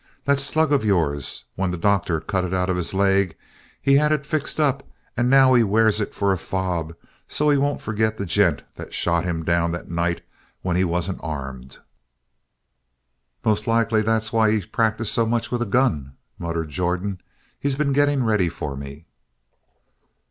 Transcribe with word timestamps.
"That 0.23 0.39
slug 0.39 0.71
of 0.73 0.83
yours 0.83 1.43
when 1.53 1.69
the 1.69 1.77
doctor 1.77 2.19
cut 2.19 2.43
it 2.43 2.55
out 2.55 2.71
of 2.71 2.75
his 2.75 2.91
leg 2.91 3.35
he 3.79 3.97
had 3.97 4.11
it 4.11 4.25
fixed 4.25 4.59
up 4.59 4.81
and 5.15 5.29
now 5.29 5.53
he 5.53 5.63
wears 5.63 6.01
it 6.01 6.15
for 6.15 6.31
a 6.33 6.39
fob 6.39 6.95
so's 7.27 7.53
he 7.53 7.59
won't 7.59 7.83
forget 7.83 8.17
the 8.17 8.25
gent 8.25 8.63
that 8.77 8.95
shot 8.95 9.25
him 9.25 9.45
down 9.45 9.69
that 9.73 9.91
night 9.91 10.21
when 10.63 10.75
he 10.75 10.83
wasn't 10.83 11.19
armed!" 11.21 11.77
"Most 13.45 13.67
like 13.67 13.89
that's 13.89 14.33
why 14.33 14.49
he's 14.49 14.65
practiced 14.65 15.13
so 15.13 15.27
much 15.27 15.51
with 15.51 15.61
a 15.61 15.67
gun," 15.67 16.13
muttered 16.39 16.69
Jordan. 16.69 17.21
"He's 17.59 17.75
been 17.75 17.93
getting 17.93 18.23
ready 18.23 18.49
for 18.49 18.75
me." 18.75 19.05